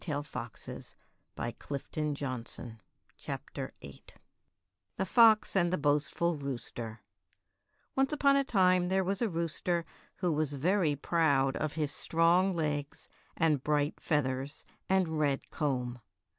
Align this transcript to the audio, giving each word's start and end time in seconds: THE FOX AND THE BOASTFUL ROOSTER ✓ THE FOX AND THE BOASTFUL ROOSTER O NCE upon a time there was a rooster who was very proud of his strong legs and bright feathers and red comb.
THE 0.03 0.23
FOX 0.23 0.67
AND 0.67 0.81
THE 1.35 1.53
BOASTFUL 1.61 2.15
ROOSTER 2.15 2.79
✓ 3.19 4.11
THE 4.97 5.05
FOX 5.05 5.55
AND 5.55 5.71
THE 5.71 5.77
BOASTFUL 5.77 6.37
ROOSTER 6.37 7.01
O 7.95 8.01
NCE 8.01 8.11
upon 8.11 8.35
a 8.35 8.43
time 8.43 8.89
there 8.89 9.03
was 9.03 9.21
a 9.21 9.29
rooster 9.29 9.85
who 10.15 10.31
was 10.33 10.53
very 10.55 10.95
proud 10.95 11.55
of 11.55 11.73
his 11.73 11.91
strong 11.91 12.55
legs 12.55 13.09
and 13.37 13.63
bright 13.63 13.99
feathers 13.99 14.65
and 14.89 15.19
red 15.19 15.51
comb. 15.51 15.99